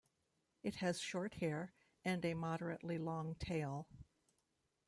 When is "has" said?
0.77-0.99